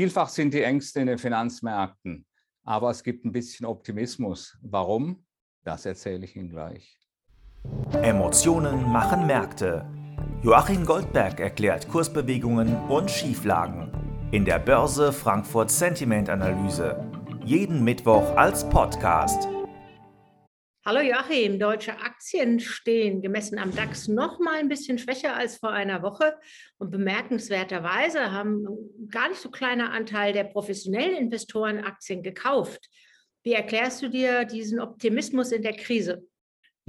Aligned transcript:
Vielfach 0.00 0.30
sind 0.30 0.54
die 0.54 0.62
Ängste 0.62 1.00
in 1.00 1.08
den 1.08 1.18
Finanzmärkten, 1.18 2.24
aber 2.64 2.88
es 2.88 3.02
gibt 3.02 3.26
ein 3.26 3.32
bisschen 3.32 3.66
Optimismus. 3.66 4.56
Warum? 4.62 5.26
Das 5.62 5.84
erzähle 5.84 6.24
ich 6.24 6.36
Ihnen 6.36 6.48
gleich. 6.48 6.98
Emotionen 8.00 8.90
machen 8.90 9.26
Märkte. 9.26 9.84
Joachim 10.42 10.86
Goldberg 10.86 11.38
erklärt 11.38 11.86
Kursbewegungen 11.86 12.74
und 12.88 13.10
Schieflagen 13.10 13.92
in 14.30 14.46
der 14.46 14.58
Börse 14.58 15.12
Frankfurt 15.12 15.70
Sentiment 15.70 16.30
Analyse. 16.30 17.04
Jeden 17.44 17.84
Mittwoch 17.84 18.34
als 18.38 18.66
Podcast. 18.70 19.46
Hallo 20.92 21.02
Joachim, 21.02 21.60
deutsche 21.60 21.92
Aktien 22.00 22.58
stehen 22.58 23.22
gemessen 23.22 23.60
am 23.60 23.72
DAX 23.72 24.08
noch 24.08 24.40
mal 24.40 24.58
ein 24.58 24.68
bisschen 24.68 24.98
schwächer 24.98 25.36
als 25.36 25.56
vor 25.56 25.70
einer 25.70 26.02
Woche 26.02 26.34
und 26.78 26.90
bemerkenswerterweise 26.90 28.32
haben 28.32 28.66
gar 29.08 29.28
nicht 29.28 29.40
so 29.40 29.52
kleiner 29.52 29.92
Anteil 29.92 30.32
der 30.32 30.42
professionellen 30.42 31.14
Investoren 31.14 31.84
Aktien 31.84 32.24
gekauft. 32.24 32.88
Wie 33.44 33.52
erklärst 33.52 34.02
du 34.02 34.08
dir 34.08 34.44
diesen 34.44 34.80
Optimismus 34.80 35.52
in 35.52 35.62
der 35.62 35.76
Krise? 35.76 36.26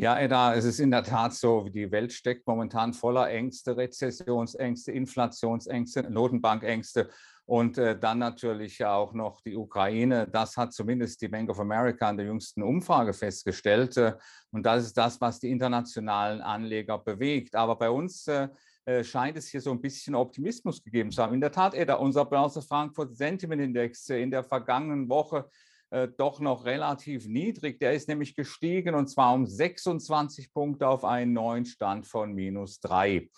Ja, 0.01 0.17
Edda, 0.17 0.55
es 0.55 0.65
ist 0.65 0.79
in 0.79 0.89
der 0.89 1.03
Tat 1.03 1.31
so, 1.35 1.69
die 1.69 1.91
Welt 1.91 2.11
steckt 2.11 2.47
momentan 2.47 2.91
voller 2.91 3.29
Ängste, 3.29 3.77
Rezessionsängste, 3.77 4.91
Inflationsängste, 4.91 6.09
Notenbankängste 6.09 7.11
und 7.45 7.77
äh, 7.77 7.99
dann 7.99 8.17
natürlich 8.17 8.83
auch 8.83 9.13
noch 9.13 9.41
die 9.41 9.55
Ukraine. 9.55 10.27
Das 10.27 10.57
hat 10.57 10.73
zumindest 10.73 11.21
die 11.21 11.27
Bank 11.27 11.51
of 11.51 11.59
America 11.59 12.09
in 12.09 12.17
der 12.17 12.25
jüngsten 12.25 12.63
Umfrage 12.63 13.13
festgestellt. 13.13 13.95
Äh, 13.95 14.13
und 14.49 14.65
das 14.65 14.85
ist 14.85 14.97
das, 14.97 15.21
was 15.21 15.39
die 15.39 15.51
internationalen 15.51 16.41
Anleger 16.41 16.97
bewegt. 16.97 17.55
Aber 17.55 17.75
bei 17.75 17.91
uns 17.91 18.25
äh, 18.25 18.47
äh 18.85 19.03
scheint 19.03 19.37
es 19.37 19.49
hier 19.49 19.61
so 19.61 19.69
ein 19.69 19.81
bisschen 19.81 20.15
Optimismus 20.15 20.83
gegeben 20.83 21.11
zu 21.11 21.21
haben. 21.21 21.35
In 21.35 21.41
der 21.41 21.51
Tat, 21.51 21.75
Edda, 21.75 21.93
unser 21.93 22.25
Börse 22.25 22.63
Frankfurt 22.63 23.15
Sentiment 23.15 23.61
Index 23.61 24.09
äh, 24.09 24.19
in 24.19 24.31
der 24.31 24.43
vergangenen 24.43 25.07
Woche 25.07 25.47
äh, 25.91 26.07
doch 26.17 26.39
noch 26.39 26.63
relativ 26.65 27.27
niedrig. 27.27 27.79
Der 27.79 27.91
ist 27.91 28.07
nämlich 28.07 28.33
gestiegen 28.33 28.95
und 28.95 29.07
zwar 29.07 29.33
um 29.33 29.45
26 29.45 30.53
Punkte 30.53 30.87
auf 30.87 31.03
einen 31.03 31.33
neuen 31.33 31.65
Stand 31.65 32.07
von 32.07 32.33
minus 32.33 32.79
3 32.79 33.29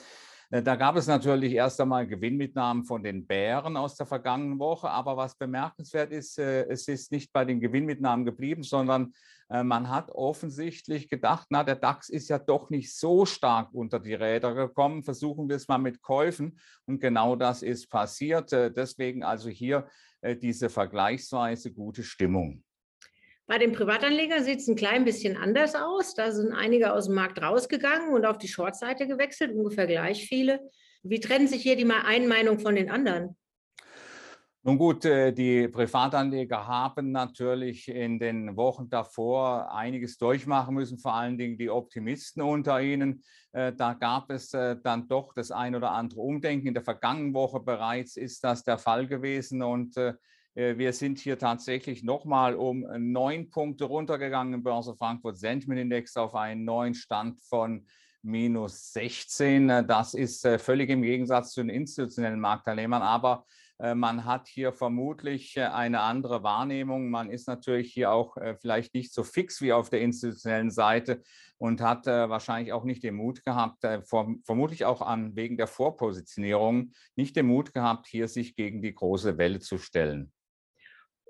da 0.62 0.76
gab 0.76 0.96
es 0.98 1.08
natürlich 1.08 1.54
erst 1.54 1.82
einmal 1.82 2.06
Gewinnmitnahmen 2.06 2.86
von 2.86 3.02
den 3.02 3.26
Bären 3.26 3.76
aus 3.76 3.96
der 3.96 4.06
vergangenen 4.06 4.60
Woche. 4.60 4.88
Aber 4.88 5.18
was 5.18 5.36
bemerkenswert 5.36 6.12
ist, 6.12 6.38
äh, 6.38 6.66
es 6.66 6.88
ist 6.88 7.12
nicht 7.12 7.34
bei 7.34 7.44
den 7.44 7.60
Gewinnmitnahmen 7.60 8.24
geblieben, 8.24 8.62
sondern 8.62 9.14
äh, 9.50 9.64
man 9.64 9.90
hat 9.90 10.12
offensichtlich 10.12 11.10
gedacht, 11.10 11.48
na, 11.50 11.64
der 11.64 11.78
DAX 11.78 12.08
ist 12.10 12.30
ja 12.30 12.38
doch 12.38 12.70
nicht 12.70 12.96
so 12.96 13.26
stark 13.26 13.74
unter 13.74 14.00
die 14.00 14.14
Räder 14.14 14.54
gekommen. 14.54 15.02
Versuchen 15.02 15.50
wir 15.50 15.56
es 15.56 15.68
mal 15.68 15.80
mit 15.80 16.04
Käufen. 16.04 16.60
Und 16.86 17.00
genau 17.00 17.36
das 17.36 17.64
ist 17.64 17.90
passiert. 17.90 18.52
Deswegen 18.52 19.24
also 19.24 19.50
hier 19.50 19.88
diese 20.42 20.70
vergleichsweise 20.70 21.74
gute 21.74 22.04
Stimmung. 22.04 22.64
Bei 23.46 23.58
den 23.58 23.74
Privatanlegern 23.74 24.44
sieht 24.44 24.60
es 24.60 24.68
ein 24.68 24.76
klein 24.78 25.04
bisschen 25.04 25.36
anders 25.36 25.76
aus. 25.76 26.16
Da 26.16 26.32
sind 26.32 26.54
einige 26.54 26.94
aus 26.94 27.08
dem 27.08 27.16
Markt 27.16 27.42
rausgegangen 27.42 28.14
und 28.14 28.26
auf 28.26 28.38
die 28.38 28.48
Short-Seite 28.48 29.06
gewechselt, 29.06 29.54
ungefähr 29.54 29.86
gleich 29.86 30.26
viele. 30.26 30.62
Wie 31.04 31.20
trennen 31.20 31.48
sich 31.48 31.62
hier 31.62 31.76
die 31.76 31.90
einen 31.90 32.30
Meinung 32.30 32.60
von 32.60 32.76
den 32.76 32.90
anderen? 32.90 33.36
Nun 34.66 34.78
gut, 34.78 35.04
äh, 35.04 35.34
die 35.34 35.68
Privatanleger 35.68 36.66
haben 36.66 37.12
natürlich 37.12 37.90
in 37.90 38.18
den 38.18 38.56
Wochen 38.56 38.90
davor 38.90 39.70
einiges 39.76 40.18
durchmachen 40.18 40.76
müssen, 40.76 40.98
vor 40.98 41.14
allen 41.14 41.38
Dingen 41.38 41.58
die 41.58 41.70
Optimisten 41.70 42.42
unter 42.42 42.82
ihnen. 42.82 43.26
Äh, 43.52 43.74
da 43.74 43.92
gab 43.92 44.32
es 44.32 44.54
äh, 44.54 44.78
dann 44.82 45.10
doch 45.10 45.34
das 45.34 45.52
ein 45.52 45.76
oder 45.76 45.92
andere 45.92 46.22
Umdenken. 46.22 46.68
In 46.68 46.74
der 46.74 46.84
vergangenen 46.84 47.34
Woche 47.34 47.60
bereits 47.60 48.16
ist 48.16 48.42
das 48.46 48.64
der 48.64 48.78
Fall 48.78 49.06
gewesen 49.06 49.62
und 49.62 49.98
wir 50.56 50.94
sind 50.94 51.20
hier 51.20 51.40
tatsächlich 51.40 52.04
nochmal 52.04 52.56
um 52.56 52.86
neun 52.98 53.50
Punkte 53.50 53.86
runtergegangen 53.86 54.54
im 54.54 54.64
Börse 54.64 54.96
Frankfurt 54.96 55.38
Sentiment 55.38 55.82
Index 55.82 56.16
auf 56.16 56.36
einen 56.36 56.64
neuen 56.64 56.94
Stand 56.94 57.42
von 57.42 57.88
minus 58.24 58.94
16. 58.94 59.70
Äh, 59.70 59.86
das 59.86 60.14
ist 60.14 60.46
äh, 60.46 60.58
völlig 60.58 60.90
im 60.90 61.04
Gegensatz 61.04 61.52
zu 61.52 61.62
den 61.62 61.70
institutionellen 61.70 62.40
Marktteilnehmern, 62.40 63.02
aber 63.02 63.46
man 63.96 64.24
hat 64.24 64.48
hier 64.48 64.72
vermutlich 64.72 65.60
eine 65.60 66.02
andere 66.02 66.42
Wahrnehmung. 66.42 67.10
Man 67.10 67.30
ist 67.30 67.48
natürlich 67.48 67.92
hier 67.92 68.12
auch 68.12 68.38
vielleicht 68.62 68.94
nicht 68.94 69.12
so 69.12 69.24
fix 69.24 69.62
wie 69.62 69.74
auf 69.74 69.90
der 69.90 70.00
institutionellen 70.00 70.72
Seite 70.72 71.22
und 71.58 71.82
hat 71.82 72.06
wahrscheinlich 72.06 72.72
auch 72.72 72.86
nicht 72.86 73.04
den 73.04 73.16
Mut 73.16 73.44
gehabt, 73.44 73.84
vermutlich 74.06 74.86
auch 74.86 75.02
an, 75.02 75.36
wegen 75.36 75.58
der 75.58 75.68
Vorpositionierung, 75.68 76.94
nicht 77.18 77.36
den 77.36 77.48
Mut 77.48 77.74
gehabt, 77.74 78.08
hier 78.08 78.30
sich 78.30 78.56
gegen 78.56 78.82
die 78.84 78.94
große 78.94 79.38
Welle 79.38 79.60
zu 79.60 79.78
stellen. 79.80 80.32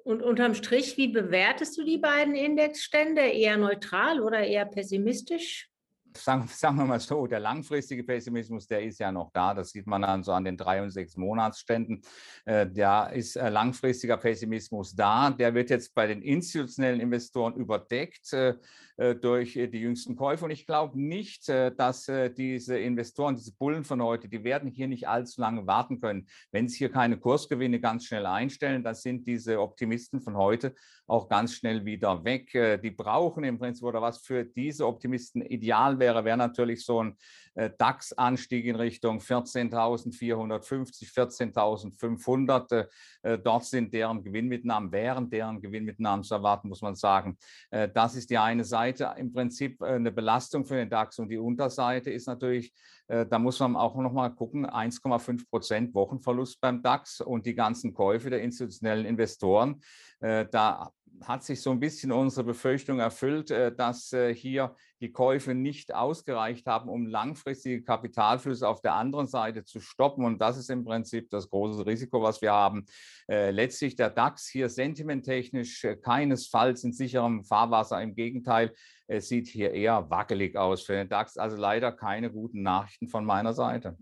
Und 0.03 0.21
unterm 0.21 0.53
Strich, 0.53 0.97
wie 0.97 1.07
bewertest 1.07 1.77
du 1.77 1.83
die 1.83 1.97
beiden 1.97 2.35
Indexstände? 2.35 3.21
Eher 3.21 3.57
neutral 3.57 4.21
oder 4.21 4.39
eher 4.39 4.65
pessimistisch? 4.65 5.69
sagen, 6.17 6.47
sagen 6.47 6.77
wir 6.77 6.85
mal 6.85 6.99
so, 6.99 7.27
der 7.27 7.39
langfristige 7.39 8.03
Pessimismus, 8.03 8.67
der 8.67 8.83
ist 8.83 8.99
ja 8.99 9.11
noch 9.11 9.31
da. 9.31 9.53
Das 9.53 9.71
sieht 9.71 9.87
man 9.87 10.01
dann 10.01 10.23
so 10.23 10.31
an 10.31 10.43
den 10.43 10.57
drei 10.57 10.81
und 10.81 10.91
sechs 10.91 11.17
Monatsständen. 11.17 12.01
Äh, 12.45 12.67
da 12.67 13.07
ist 13.07 13.35
äh, 13.35 13.49
langfristiger 13.49 14.17
Pessimismus 14.17 14.95
da. 14.95 15.31
Der 15.31 15.53
wird 15.53 15.69
jetzt 15.69 15.93
bei 15.93 16.07
den 16.07 16.21
institutionellen 16.21 16.99
Investoren 16.99 17.55
überdeckt 17.55 18.33
äh, 18.33 18.55
durch 18.97 19.53
die 19.53 19.79
jüngsten 19.79 20.15
Käufe. 20.15 20.45
Und 20.45 20.51
ich 20.51 20.67
glaube 20.67 21.01
nicht, 21.01 21.49
dass 21.49 22.11
diese 22.37 22.77
Investoren, 22.77 23.35
diese 23.35 23.55
Bullen 23.55 23.83
von 23.83 24.01
heute, 24.03 24.29
die 24.29 24.43
werden 24.43 24.69
hier 24.69 24.87
nicht 24.87 25.07
allzu 25.07 25.41
lange 25.41 25.65
warten 25.65 25.99
können. 25.99 26.27
Wenn 26.51 26.67
sie 26.67 26.77
hier 26.77 26.91
keine 26.91 27.17
Kursgewinne 27.17 27.79
ganz 27.79 28.05
schnell 28.05 28.25
einstellen, 28.25 28.83
dann 28.83 28.95
sind 28.95 29.25
diese 29.25 29.59
Optimisten 29.59 30.21
von 30.21 30.37
heute 30.37 30.75
auch 31.07 31.27
ganz 31.27 31.53
schnell 31.53 31.85
wieder 31.85 32.23
weg. 32.23 32.51
Die 32.83 32.91
brauchen 32.91 33.43
im 33.43 33.57
Prinzip 33.57 33.83
oder 33.83 34.01
was 34.01 34.19
für 34.19 34.45
diese 34.45 34.85
Optimisten 34.87 35.41
ideal 35.41 35.99
wäre, 35.99 36.23
wäre 36.23 36.37
natürlich 36.37 36.85
so 36.85 37.03
ein 37.03 37.17
äh, 37.55 37.69
DAX-Anstieg 37.77 38.65
in 38.65 38.75
Richtung 38.75 39.19
14.450, 39.19 41.13
14.500. 41.13 42.87
Äh, 43.21 43.37
dort 43.39 43.65
sind 43.65 43.93
deren 43.93 44.23
Gewinnmitnahmen, 44.23 44.91
wären 44.91 45.29
deren 45.29 45.61
Gewinnmitnahmen 45.61 46.23
zu 46.23 46.33
erwarten, 46.33 46.69
muss 46.69 46.81
man 46.81 46.95
sagen. 46.95 47.37
Äh, 47.69 47.89
das 47.89 48.15
ist 48.15 48.29
die 48.29 48.37
eine 48.37 48.63
Seite. 48.63 48.92
Im 49.01 49.33
Prinzip 49.33 49.81
eine 49.81 50.11
Belastung 50.11 50.65
für 50.65 50.75
den 50.75 50.89
DAX 50.89 51.19
und 51.19 51.29
die 51.29 51.37
Unterseite 51.37 52.11
ist 52.11 52.27
natürlich, 52.27 52.73
da 53.07 53.39
muss 53.39 53.59
man 53.59 53.75
auch 53.75 53.95
noch 53.95 54.13
mal 54.13 54.29
gucken, 54.29 54.65
1,5 54.65 55.49
Prozent 55.49 55.93
Wochenverlust 55.93 56.59
beim 56.61 56.81
DAX 56.81 57.21
und 57.21 57.45
die 57.45 57.55
ganzen 57.55 57.93
Käufe 57.93 58.29
der 58.29 58.41
institutionellen 58.41 59.05
Investoren. 59.05 59.81
Da 60.19 60.91
hat 61.27 61.43
sich 61.43 61.61
so 61.61 61.71
ein 61.71 61.79
bisschen 61.79 62.11
unsere 62.11 62.45
Befürchtung 62.45 62.99
erfüllt, 62.99 63.51
äh, 63.51 63.73
dass 63.73 64.13
äh, 64.13 64.33
hier 64.33 64.75
die 65.01 65.11
Käufe 65.11 65.53
nicht 65.53 65.93
ausgereicht 65.93 66.65
haben, 66.65 66.89
um 66.89 67.07
langfristige 67.07 67.83
Kapitalflüsse 67.83 68.67
auf 68.67 68.81
der 68.81 68.93
anderen 68.93 69.27
Seite 69.27 69.63
zu 69.65 69.79
stoppen. 69.79 70.25
Und 70.25 70.39
das 70.39 70.57
ist 70.57 70.69
im 70.69 70.85
Prinzip 70.85 71.29
das 71.29 71.49
große 71.49 71.85
Risiko, 71.85 72.21
was 72.21 72.41
wir 72.41 72.53
haben. 72.53 72.85
Äh, 73.29 73.51
letztlich 73.51 73.95
der 73.95 74.09
DAX 74.09 74.47
hier 74.47 74.69
sentimenttechnisch 74.69 75.85
keinesfalls 76.01 76.83
in 76.83 76.93
sicherem 76.93 77.43
Fahrwasser. 77.43 78.01
Im 78.01 78.15
Gegenteil, 78.15 78.73
es 79.07 79.27
sieht 79.27 79.47
hier 79.47 79.71
eher 79.71 80.09
wackelig 80.09 80.55
aus 80.55 80.83
für 80.83 80.93
den 80.93 81.09
DAX. 81.09 81.37
Also 81.37 81.57
leider 81.57 81.91
keine 81.91 82.31
guten 82.31 82.61
Nachrichten 82.61 83.07
von 83.07 83.25
meiner 83.25 83.53
Seite. 83.53 83.97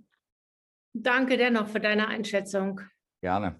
Danke 0.94 1.38
dennoch 1.38 1.68
für 1.68 1.80
deine 1.80 2.08
Einschätzung. 2.08 2.82
Gerne. 3.22 3.60